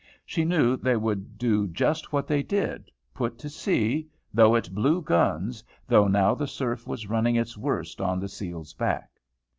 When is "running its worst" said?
7.07-8.01